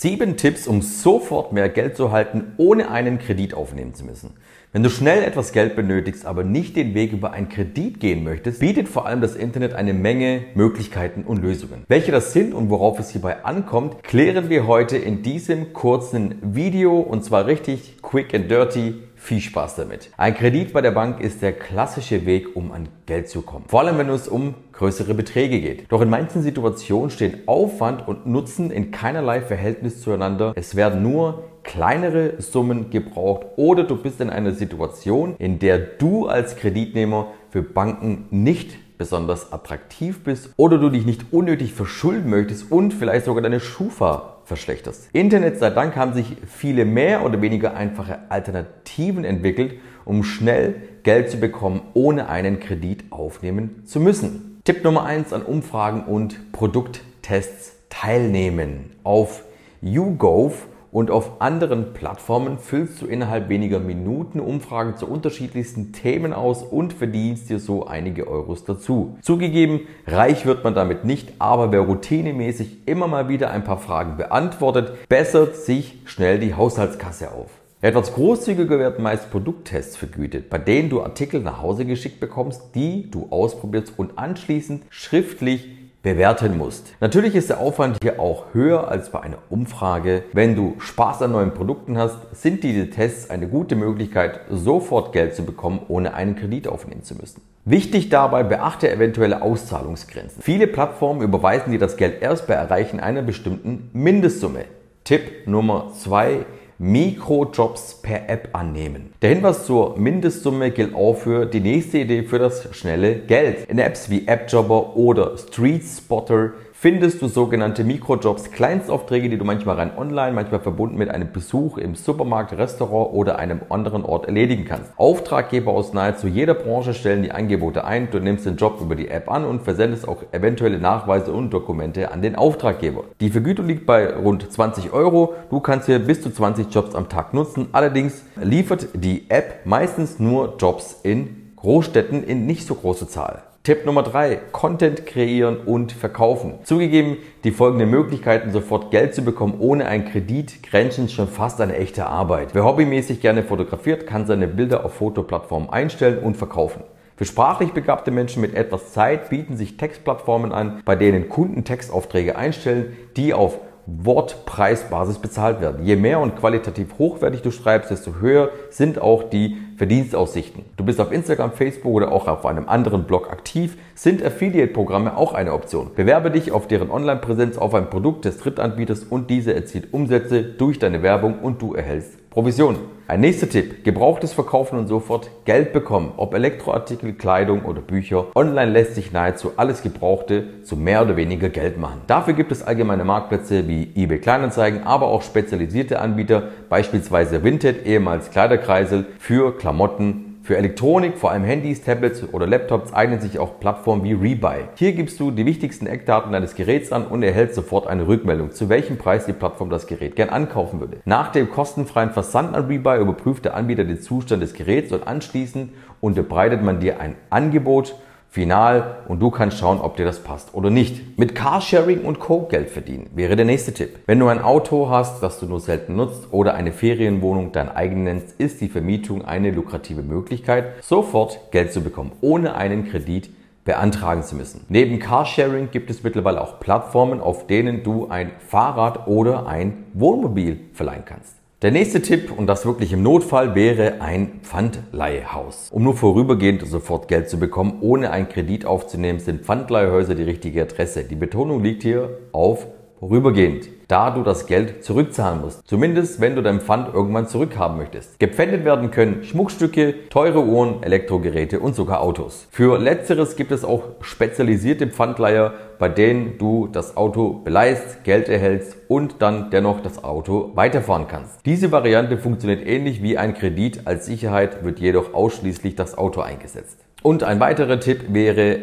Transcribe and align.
Sieben 0.00 0.36
Tipps, 0.36 0.68
um 0.68 0.80
sofort 0.80 1.52
mehr 1.52 1.68
Geld 1.68 1.96
zu 1.96 2.12
halten, 2.12 2.52
ohne 2.56 2.88
einen 2.88 3.18
Kredit 3.18 3.52
aufnehmen 3.52 3.94
zu 3.94 4.04
müssen. 4.04 4.30
Wenn 4.70 4.84
du 4.84 4.90
schnell 4.90 5.24
etwas 5.24 5.50
Geld 5.50 5.74
benötigst, 5.74 6.24
aber 6.24 6.44
nicht 6.44 6.76
den 6.76 6.94
Weg 6.94 7.12
über 7.12 7.32
einen 7.32 7.48
Kredit 7.48 7.98
gehen 7.98 8.22
möchtest, 8.22 8.60
bietet 8.60 8.88
vor 8.88 9.06
allem 9.06 9.20
das 9.20 9.34
Internet 9.34 9.74
eine 9.74 9.94
Menge 9.94 10.44
Möglichkeiten 10.54 11.24
und 11.24 11.42
Lösungen. 11.42 11.82
Welche 11.88 12.12
das 12.12 12.32
sind 12.32 12.54
und 12.54 12.70
worauf 12.70 13.00
es 13.00 13.10
hierbei 13.10 13.44
ankommt, 13.44 14.04
klären 14.04 14.48
wir 14.48 14.68
heute 14.68 14.96
in 14.96 15.24
diesem 15.24 15.72
kurzen 15.72 16.36
Video 16.42 17.00
und 17.00 17.24
zwar 17.24 17.46
richtig 17.46 18.00
quick 18.00 18.32
and 18.34 18.48
dirty 18.48 18.94
viel 19.18 19.40
Spaß 19.40 19.76
damit. 19.76 20.10
Ein 20.16 20.34
Kredit 20.34 20.72
bei 20.72 20.80
der 20.80 20.92
Bank 20.92 21.20
ist 21.20 21.42
der 21.42 21.52
klassische 21.52 22.24
Weg, 22.24 22.56
um 22.56 22.72
an 22.72 22.88
Geld 23.06 23.28
zu 23.28 23.42
kommen. 23.42 23.64
Vor 23.68 23.80
allem, 23.80 23.98
wenn 23.98 24.08
es 24.08 24.28
um 24.28 24.54
größere 24.72 25.14
Beträge 25.14 25.60
geht. 25.60 25.90
Doch 25.90 26.00
in 26.00 26.08
manchen 26.08 26.42
Situationen 26.42 27.10
stehen 27.10 27.38
Aufwand 27.46 28.06
und 28.06 28.26
Nutzen 28.26 28.70
in 28.70 28.90
keinerlei 28.90 29.40
Verhältnis 29.40 30.00
zueinander. 30.00 30.52
Es 30.56 30.76
werden 30.76 31.02
nur 31.02 31.44
kleinere 31.64 32.40
Summen 32.40 32.88
gebraucht 32.90 33.46
oder 33.56 33.84
du 33.84 33.96
bist 33.96 34.20
in 34.20 34.30
einer 34.30 34.52
Situation, 34.52 35.34
in 35.38 35.58
der 35.58 35.78
du 35.78 36.26
als 36.26 36.56
Kreditnehmer 36.56 37.28
für 37.50 37.62
Banken 37.62 38.26
nicht 38.30 38.78
besonders 38.98 39.52
attraktiv 39.52 40.24
bist 40.24 40.50
oder 40.56 40.76
du 40.76 40.90
dich 40.90 41.06
nicht 41.06 41.32
unnötig 41.32 41.72
verschulden 41.72 42.28
möchtest 42.28 42.70
und 42.70 42.92
vielleicht 42.92 43.24
sogar 43.24 43.42
deine 43.42 43.60
Schufa 43.60 44.40
verschlechterst. 44.44 45.08
Internet 45.12 45.58
sei 45.58 45.70
Dank 45.70 45.96
haben 45.96 46.12
sich 46.12 46.36
viele 46.46 46.84
mehr 46.84 47.24
oder 47.24 47.40
weniger 47.40 47.74
einfache 47.74 48.18
Alternativen 48.28 49.24
entwickelt, 49.24 49.74
um 50.04 50.24
schnell 50.24 50.74
Geld 51.04 51.30
zu 51.30 51.38
bekommen, 51.38 51.82
ohne 51.94 52.28
einen 52.28 52.60
Kredit 52.60 53.04
aufnehmen 53.10 53.82
zu 53.86 54.00
müssen. 54.00 54.60
Tipp 54.64 54.84
Nummer 54.84 55.04
eins 55.04 55.32
an 55.32 55.42
Umfragen 55.42 56.04
und 56.04 56.52
Produkttests 56.52 57.76
teilnehmen. 57.88 58.90
Auf 59.04 59.44
YouGov 59.80 60.66
und 60.90 61.10
auf 61.10 61.40
anderen 61.40 61.92
Plattformen 61.92 62.58
füllst 62.58 63.02
du 63.02 63.06
innerhalb 63.06 63.48
weniger 63.48 63.78
Minuten 63.78 64.40
Umfragen 64.40 64.96
zu 64.96 65.06
unterschiedlichsten 65.06 65.92
Themen 65.92 66.32
aus 66.32 66.62
und 66.62 66.92
verdienst 66.92 67.50
dir 67.50 67.58
so 67.58 67.86
einige 67.86 68.26
Euros 68.26 68.64
dazu. 68.64 69.18
Zugegeben, 69.22 69.80
reich 70.06 70.46
wird 70.46 70.64
man 70.64 70.74
damit 70.74 71.04
nicht, 71.04 71.32
aber 71.38 71.72
wer 71.72 71.80
routinemäßig 71.80 72.86
immer 72.86 73.08
mal 73.08 73.28
wieder 73.28 73.50
ein 73.50 73.64
paar 73.64 73.78
Fragen 73.78 74.16
beantwortet, 74.16 75.08
bessert 75.08 75.56
sich 75.56 75.98
schnell 76.04 76.38
die 76.38 76.54
Haushaltskasse 76.54 77.32
auf. 77.32 77.50
Etwas 77.80 78.12
großzügiger 78.12 78.80
werden 78.80 79.04
meist 79.04 79.30
Produkttests 79.30 79.96
vergütet, 79.96 80.50
bei 80.50 80.58
denen 80.58 80.90
du 80.90 81.00
Artikel 81.00 81.40
nach 81.40 81.62
Hause 81.62 81.84
geschickt 81.84 82.18
bekommst, 82.18 82.74
die 82.74 83.08
du 83.08 83.28
ausprobierst 83.30 83.92
und 83.96 84.18
anschließend 84.18 84.82
schriftlich 84.90 85.68
bewerten 86.02 86.56
musst. 86.56 86.94
Natürlich 87.00 87.34
ist 87.34 87.50
der 87.50 87.58
Aufwand 87.60 87.98
hier 88.02 88.20
auch 88.20 88.46
höher 88.52 88.88
als 88.88 89.10
bei 89.10 89.20
einer 89.20 89.38
Umfrage. 89.50 90.24
Wenn 90.32 90.54
du 90.54 90.76
Spaß 90.78 91.22
an 91.22 91.32
neuen 91.32 91.52
Produkten 91.52 91.98
hast, 91.98 92.16
sind 92.32 92.62
diese 92.62 92.88
Tests 92.90 93.30
eine 93.30 93.48
gute 93.48 93.74
Möglichkeit, 93.74 94.40
sofort 94.48 95.12
Geld 95.12 95.34
zu 95.34 95.44
bekommen, 95.44 95.80
ohne 95.88 96.14
einen 96.14 96.36
Kredit 96.36 96.68
aufnehmen 96.68 97.02
zu 97.02 97.14
müssen. 97.16 97.42
Wichtig 97.64 98.08
dabei, 98.08 98.44
beachte 98.44 98.90
eventuelle 98.90 99.42
Auszahlungsgrenzen. 99.42 100.42
Viele 100.42 100.68
Plattformen 100.68 101.20
überweisen 101.20 101.72
dir 101.72 101.78
das 101.78 101.96
Geld 101.96 102.22
erst 102.22 102.46
bei 102.46 102.54
Erreichen 102.54 103.00
einer 103.00 103.22
bestimmten 103.22 103.90
Mindestsumme. 103.92 104.64
Tipp 105.04 105.46
Nummer 105.46 105.92
zwei 105.94 106.46
Mikrojobs 106.80 108.00
per 108.02 108.28
App 108.28 108.50
annehmen. 108.52 109.12
Der 109.20 109.30
Hinweis 109.30 109.66
zur 109.66 109.98
Mindestsumme 109.98 110.70
gilt 110.70 110.94
auch 110.94 111.14
für 111.14 111.44
die 111.44 111.58
nächste 111.58 111.98
Idee 111.98 112.22
für 112.22 112.38
das 112.38 112.68
schnelle 112.76 113.16
Geld. 113.16 113.68
In 113.68 113.80
Apps 113.80 114.10
wie 114.10 114.28
AppJobber 114.28 114.96
oder 114.96 115.36
Street 115.36 115.82
Spotter 115.82 116.52
findest 116.80 117.20
du 117.22 117.26
sogenannte 117.26 117.82
Mikrojobs, 117.82 118.52
Kleinstaufträge, 118.52 119.28
die 119.28 119.36
du 119.36 119.44
manchmal 119.44 119.76
rein 119.76 119.98
online, 119.98 120.30
manchmal 120.30 120.60
verbunden 120.60 120.96
mit 120.96 121.08
einem 121.08 121.32
Besuch 121.32 121.76
im 121.76 121.96
Supermarkt, 121.96 122.56
Restaurant 122.56 123.12
oder 123.14 123.36
einem 123.36 123.62
anderen 123.68 124.04
Ort 124.04 124.26
erledigen 124.26 124.64
kannst. 124.64 124.92
Auftraggeber 124.96 125.72
aus 125.72 125.92
nahezu 125.92 126.28
jeder 126.28 126.54
Branche 126.54 126.94
stellen 126.94 127.24
die 127.24 127.32
Angebote 127.32 127.84
ein, 127.84 128.08
du 128.12 128.20
nimmst 128.20 128.46
den 128.46 128.56
Job 128.56 128.78
über 128.80 128.94
die 128.94 129.08
App 129.08 129.28
an 129.28 129.44
und 129.44 129.62
versendest 129.62 130.06
auch 130.06 130.22
eventuelle 130.30 130.78
Nachweise 130.78 131.32
und 131.32 131.50
Dokumente 131.50 132.12
an 132.12 132.22
den 132.22 132.36
Auftraggeber. 132.36 133.04
Die 133.20 133.30
Vergütung 133.30 133.66
liegt 133.66 133.84
bei 133.84 134.14
rund 134.14 134.50
20 134.50 134.92
Euro. 134.92 135.34
Du 135.50 135.58
kannst 135.58 135.86
hier 135.86 135.98
bis 135.98 136.22
zu 136.22 136.30
20 136.30 136.72
Jobs 136.72 136.94
am 136.94 137.08
Tag 137.08 137.34
nutzen. 137.34 137.70
Allerdings 137.72 138.22
liefert 138.40 138.88
die 138.94 139.28
App 139.30 139.66
meistens 139.66 140.20
nur 140.20 140.54
Jobs 140.58 141.00
in 141.02 141.54
Großstädten 141.56 142.22
in 142.22 142.46
nicht 142.46 142.68
so 142.68 142.76
große 142.76 143.08
Zahl. 143.08 143.47
Tipp 143.68 143.84
Nummer 143.84 144.02
drei: 144.02 144.36
Content 144.50 145.04
kreieren 145.04 145.58
und 145.58 145.92
verkaufen. 145.92 146.54
Zugegeben, 146.64 147.18
die 147.44 147.50
folgenden 147.50 147.90
Möglichkeiten, 147.90 148.50
sofort 148.50 148.90
Geld 148.90 149.14
zu 149.14 149.20
bekommen, 149.20 149.56
ohne 149.58 149.84
einen 149.84 150.06
Kredit, 150.06 150.62
grenzen 150.62 151.10
schon 151.10 151.28
fast 151.28 151.60
eine 151.60 151.76
echte 151.76 152.06
Arbeit. 152.06 152.54
Wer 152.54 152.64
hobbymäßig 152.64 153.20
gerne 153.20 153.42
fotografiert, 153.42 154.06
kann 154.06 154.26
seine 154.26 154.48
Bilder 154.48 154.86
auf 154.86 154.94
Fotoplattformen 154.94 155.68
einstellen 155.68 156.20
und 156.20 156.38
verkaufen. 156.38 156.82
Für 157.16 157.26
sprachlich 157.26 157.72
begabte 157.72 158.10
Menschen 158.10 158.40
mit 158.40 158.54
etwas 158.54 158.94
Zeit 158.94 159.28
bieten 159.28 159.58
sich 159.58 159.76
Textplattformen 159.76 160.50
an, 160.50 160.80
bei 160.86 160.96
denen 160.96 161.28
Kunden 161.28 161.64
Textaufträge 161.64 162.36
einstellen, 162.36 162.96
die 163.18 163.34
auf 163.34 163.58
Wortpreisbasis 163.84 165.18
bezahlt 165.18 165.60
werden. 165.60 165.84
Je 165.84 165.96
mehr 165.96 166.20
und 166.20 166.36
qualitativ 166.36 166.98
hochwertig 166.98 167.42
du 167.42 167.50
schreibst, 167.50 167.90
desto 167.90 168.14
höher 168.14 168.48
sind 168.70 168.98
auch 168.98 169.24
die 169.24 169.58
Verdienstaussichten. 169.78 170.64
Du 170.76 170.84
bist 170.84 171.00
auf 171.00 171.12
Instagram, 171.12 171.52
Facebook 171.52 171.92
oder 171.94 172.10
auch 172.10 172.26
auf 172.26 172.44
einem 172.44 172.68
anderen 172.68 173.04
Blog 173.04 173.30
aktiv, 173.30 173.78
sind 173.94 174.24
Affiliate-Programme 174.24 175.16
auch 175.16 175.32
eine 175.32 175.52
Option. 175.52 175.92
Bewerbe 175.94 176.32
dich 176.32 176.50
auf 176.50 176.66
deren 176.66 176.90
Online-Präsenz 176.90 177.56
auf 177.56 177.74
ein 177.74 177.88
Produkt 177.88 178.24
des 178.24 178.38
Drittanbieters 178.38 179.04
und 179.04 179.30
diese 179.30 179.54
erzielt 179.54 179.94
Umsätze 179.94 180.42
durch 180.42 180.80
deine 180.80 181.04
Werbung 181.04 181.38
und 181.38 181.62
du 181.62 181.74
erhältst 181.74 182.28
Provision. 182.30 182.76
Ein 183.08 183.20
nächster 183.20 183.48
Tipp, 183.48 183.84
gebrauchtes 183.84 184.34
Verkaufen 184.34 184.78
und 184.78 184.86
sofort 184.86 185.30
Geld 185.46 185.72
bekommen. 185.72 186.12
Ob 186.18 186.34
Elektroartikel, 186.34 187.14
Kleidung 187.14 187.64
oder 187.64 187.80
Bücher. 187.80 188.26
Online 188.34 188.70
lässt 188.70 188.96
sich 188.96 189.12
nahezu 189.12 189.52
alles 189.56 189.82
Gebrauchte 189.82 190.62
zu 190.62 190.76
mehr 190.76 191.00
oder 191.00 191.16
weniger 191.16 191.48
Geld 191.48 191.78
machen. 191.78 192.02
Dafür 192.06 192.34
gibt 192.34 192.52
es 192.52 192.62
allgemeine 192.62 193.06
Marktplätze 193.06 193.66
wie 193.66 193.90
eBay 193.96 194.18
Kleinanzeigen, 194.18 194.82
aber 194.82 195.06
auch 195.06 195.22
spezialisierte 195.22 196.00
Anbieter, 196.00 196.48
beispielsweise 196.68 197.42
Vinted, 197.42 197.86
ehemals 197.86 198.30
Kleiderkreisel, 198.30 199.06
für 199.18 199.56
Klamotten, 199.68 200.38
für 200.40 200.56
Elektronik, 200.56 201.18
vor 201.18 201.30
allem 201.30 201.44
Handys, 201.44 201.82
Tablets 201.82 202.24
oder 202.32 202.46
Laptops, 202.46 202.94
eignen 202.94 203.20
sich 203.20 203.38
auch 203.38 203.60
Plattformen 203.60 204.02
wie 204.02 204.14
Rebuy. 204.14 204.60
Hier 204.76 204.92
gibst 204.92 205.20
du 205.20 205.30
die 205.30 205.44
wichtigsten 205.44 205.86
Eckdaten 205.86 206.32
deines 206.32 206.54
Geräts 206.54 206.90
an 206.90 207.06
und 207.06 207.22
erhältst 207.22 207.56
sofort 207.56 207.86
eine 207.86 208.08
Rückmeldung, 208.08 208.52
zu 208.52 208.70
welchem 208.70 208.96
Preis 208.96 209.26
die 209.26 209.34
Plattform 209.34 209.68
das 209.68 209.86
Gerät 209.86 210.16
gern 210.16 210.30
ankaufen 210.30 210.80
würde. 210.80 211.02
Nach 211.04 211.30
dem 211.32 211.50
kostenfreien 211.50 212.12
Versand 212.12 212.56
an 212.56 212.64
Rebuy 212.64 212.98
überprüft 212.98 213.44
der 213.44 213.56
Anbieter 213.56 213.84
den 213.84 214.00
Zustand 214.00 214.42
des 214.42 214.54
Geräts 214.54 214.90
und 214.90 215.06
anschließend 215.06 215.70
unterbreitet 216.00 216.62
man 216.62 216.80
dir 216.80 216.98
ein 216.98 217.16
Angebot 217.28 217.96
final 218.30 218.98
und 219.08 219.20
du 219.20 219.30
kannst 219.30 219.58
schauen, 219.58 219.80
ob 219.80 219.96
dir 219.96 220.04
das 220.04 220.20
passt 220.20 220.54
oder 220.54 220.70
nicht. 220.70 221.18
Mit 221.18 221.34
Carsharing 221.34 222.02
und 222.02 222.20
Co. 222.20 222.42
Geld 222.42 222.70
verdienen 222.70 223.08
wäre 223.14 223.36
der 223.36 223.46
nächste 223.46 223.72
Tipp. 223.72 223.98
Wenn 224.06 224.18
du 224.18 224.28
ein 224.28 224.42
Auto 224.42 224.90
hast, 224.90 225.22
das 225.22 225.40
du 225.40 225.46
nur 225.46 225.60
selten 225.60 225.96
nutzt 225.96 226.28
oder 226.30 226.54
eine 226.54 226.72
Ferienwohnung 226.72 227.52
dein 227.52 227.68
eigen 227.74 228.04
nennst, 228.04 228.38
ist 228.38 228.60
die 228.60 228.68
Vermietung 228.68 229.24
eine 229.24 229.50
lukrative 229.50 230.02
Möglichkeit, 230.02 230.84
sofort 230.84 231.50
Geld 231.50 231.72
zu 231.72 231.80
bekommen, 231.80 232.12
ohne 232.20 232.54
einen 232.54 232.88
Kredit 232.88 233.30
beantragen 233.64 234.22
zu 234.22 234.34
müssen. 234.34 234.64
Neben 234.68 234.98
Carsharing 234.98 235.70
gibt 235.70 235.90
es 235.90 236.02
mittlerweile 236.02 236.40
auch 236.40 236.58
Plattformen, 236.58 237.20
auf 237.20 237.46
denen 237.46 237.82
du 237.82 238.08
ein 238.08 238.32
Fahrrad 238.46 239.06
oder 239.06 239.46
ein 239.46 239.84
Wohnmobil 239.92 240.60
verleihen 240.72 241.04
kannst. 241.04 241.37
Der 241.60 241.72
nächste 241.72 242.00
Tipp, 242.00 242.30
und 242.30 242.46
das 242.46 242.64
wirklich 242.66 242.92
im 242.92 243.02
Notfall, 243.02 243.56
wäre 243.56 244.00
ein 244.00 244.42
Pfandleihhaus. 244.44 245.70
Um 245.72 245.82
nur 245.82 245.96
vorübergehend 245.96 246.64
sofort 246.64 247.08
Geld 247.08 247.28
zu 247.28 247.36
bekommen, 247.40 247.78
ohne 247.80 248.12
einen 248.12 248.28
Kredit 248.28 248.64
aufzunehmen, 248.64 249.18
sind 249.18 249.44
Pfandleihhäuser 249.44 250.14
die 250.14 250.22
richtige 250.22 250.62
Adresse. 250.62 251.02
Die 251.02 251.16
Betonung 251.16 251.64
liegt 251.64 251.82
hier 251.82 252.16
auf 252.30 252.68
vorübergehend 252.98 253.68
da 253.88 254.10
du 254.10 254.22
das 254.22 254.46
Geld 254.46 254.84
zurückzahlen 254.84 255.40
musst. 255.40 255.66
Zumindest, 255.66 256.20
wenn 256.20 256.36
du 256.36 256.42
dein 256.42 256.60
Pfand 256.60 256.94
irgendwann 256.94 257.26
zurückhaben 257.26 257.78
möchtest. 257.78 258.20
Gepfändet 258.20 258.64
werden 258.66 258.90
können 258.90 259.24
Schmuckstücke, 259.24 260.08
teure 260.10 260.44
Uhren, 260.44 260.82
Elektrogeräte 260.82 261.58
und 261.58 261.74
sogar 261.74 262.02
Autos. 262.02 262.46
Für 262.50 262.78
letzteres 262.78 263.34
gibt 263.34 263.50
es 263.50 263.64
auch 263.64 263.82
spezialisierte 264.02 264.88
Pfandleiher, 264.88 265.54
bei 265.78 265.88
denen 265.88 266.36
du 266.36 266.68
das 266.70 266.98
Auto 266.98 267.40
beleihst, 267.44 268.04
Geld 268.04 268.28
erhältst 268.28 268.76
und 268.88 269.16
dann 269.20 269.50
dennoch 269.50 269.80
das 269.80 270.04
Auto 270.04 270.50
weiterfahren 270.54 271.06
kannst. 271.08 271.46
Diese 271.46 271.72
Variante 271.72 272.18
funktioniert 272.18 272.66
ähnlich 272.66 273.02
wie 273.02 273.16
ein 273.16 273.32
Kredit. 273.32 273.86
Als 273.86 274.04
Sicherheit 274.04 274.64
wird 274.64 274.80
jedoch 274.80 275.14
ausschließlich 275.14 275.76
das 275.76 275.96
Auto 275.96 276.20
eingesetzt. 276.20 276.84
Und 277.02 277.22
ein 277.22 277.40
weiterer 277.40 277.80
Tipp 277.80 278.12
wäre 278.12 278.58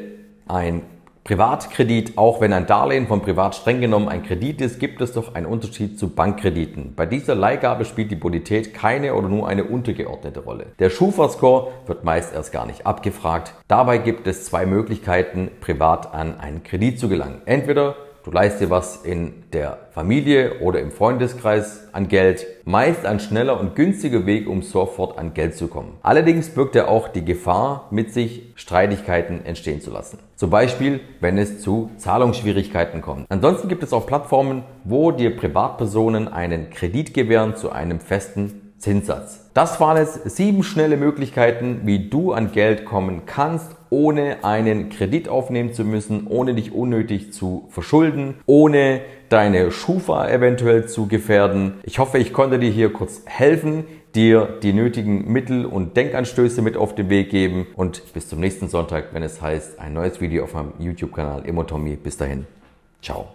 ein 0.48 0.84
Privatkredit, 1.26 2.20
auch 2.20 2.40
wenn 2.40 2.54
ein 2.54 2.68
Darlehen 2.68 3.08
von 3.08 3.24
Privat 3.24 3.56
streng 3.56 3.82
genommen 3.82 4.10
ein 4.10 4.22
Kredit 4.22 4.62
ist, 4.62 4.80
gibt 4.80 5.02
es 5.02 5.14
doch 5.14 5.34
einen 5.34 5.48
Unterschied 5.48 5.98
zu 5.98 6.10
Bankkrediten. 6.10 6.94
Bei 6.96 7.08
dieser 7.08 7.34
Leihgabe 7.34 7.86
spielt 7.86 8.12
die 8.12 8.16
Bonität 8.16 8.76
keine 8.76 9.16
oder 9.16 9.28
nur 9.28 9.48
eine 9.48 9.64
untergeordnete 9.64 10.42
Rolle. 10.42 10.68
Der 10.78 10.92
Schufa-Score 10.92 11.72
wird 11.88 12.04
meist 12.04 12.32
erst 12.32 12.52
gar 12.52 12.68
nicht 12.68 12.86
abgefragt. 12.86 13.56
Dabei 13.68 13.98
gibt 13.98 14.28
es 14.28 14.46
zwei 14.46 14.68
Möglichkeiten, 14.68 15.50
privat 15.62 16.14
an 16.14 16.40
einen 16.40 16.62
Kredit 16.62 17.00
zu 17.00 17.10
gelangen. 17.10 17.42
Entweder 17.48 17.96
Du 18.26 18.32
leist 18.32 18.60
dir 18.60 18.72
was 18.72 19.06
in 19.06 19.44
der 19.54 19.78
Familie 19.92 20.60
oder 20.62 20.80
im 20.80 20.92
Freundeskreis 20.92 21.88
an 21.92 22.08
Geld. 22.08 22.48
Meist 22.66 23.06
ein 23.06 23.20
schneller 23.20 23.60
und 23.60 23.76
günstiger 23.76 24.26
Weg, 24.26 24.50
um 24.50 24.64
sofort 24.64 25.20
an 25.20 25.36
Geld 25.36 25.54
zu 25.54 25.68
kommen. 25.68 26.00
Allerdings 26.02 26.50
birgt 26.50 26.76
er 26.76 26.90
auch 26.90 27.08
die 27.08 27.24
Gefahr 27.24 27.88
mit 27.92 28.12
sich, 28.12 28.52
Streitigkeiten 28.56 29.46
entstehen 29.46 29.80
zu 29.80 29.92
lassen. 29.92 30.18
Zum 30.38 30.50
Beispiel, 30.50 31.02
wenn 31.20 31.38
es 31.38 31.62
zu 31.62 31.92
Zahlungsschwierigkeiten 31.98 33.02
kommt. 33.02 33.28
Ansonsten 33.30 33.68
gibt 33.68 33.84
es 33.84 33.94
auch 33.94 34.08
Plattformen, 34.08 34.64
wo 34.84 35.12
dir 35.12 35.38
Privatpersonen 35.38 36.28
einen 36.28 36.72
Kredit 36.72 37.14
gewähren 37.14 37.56
zu 37.56 37.72
einem 37.72 38.00
festen 38.00 38.65
Zinssatz. 38.86 39.50
Das 39.56 39.80
waren 39.80 39.98
jetzt 39.98 40.30
sieben 40.30 40.62
schnelle 40.62 40.96
Möglichkeiten, 40.96 41.82
wie 41.86 42.08
du 42.08 42.34
an 42.34 42.52
Geld 42.52 42.86
kommen 42.86 43.24
kannst, 43.26 43.76
ohne 43.90 44.44
einen 44.44 44.90
Kredit 44.90 45.28
aufnehmen 45.28 45.74
zu 45.74 45.84
müssen, 45.84 46.28
ohne 46.28 46.54
dich 46.54 46.72
unnötig 46.72 47.34
zu 47.34 47.66
verschulden, 47.70 48.36
ohne 48.46 49.02
deine 49.30 49.72
Schufa 49.72 50.30
eventuell 50.30 50.86
zu 50.86 51.08
gefährden. 51.08 51.80
Ich 51.82 51.98
hoffe, 51.98 52.20
ich 52.20 52.32
konnte 52.32 52.60
dir 52.60 52.70
hier 52.70 52.94
kurz 52.94 53.24
helfen, 53.26 53.86
dir 54.14 54.60
die 54.62 54.74
nötigen 54.74 55.32
Mittel 55.32 55.66
und 55.66 55.98
Denkanstöße 55.98 56.62
mit 56.62 56.78
auf 56.78 56.94
den 56.94 57.10
Weg 57.10 57.32
geben 57.32 57.66
und 57.76 58.14
bis 58.14 58.30
zum 58.30 58.40
nächsten 58.40 58.70
Sonntag, 58.70 59.14
wenn 59.14 59.24
es 59.24 59.42
heißt, 59.42 59.80
ein 59.80 59.94
neues 59.94 60.22
Video 60.22 60.44
auf 60.44 60.54
meinem 60.54 60.74
YouTube-Kanal 60.78 61.44
Emotomie. 61.48 61.96
Bis 61.96 62.18
dahin, 62.18 62.46
ciao. 63.02 63.30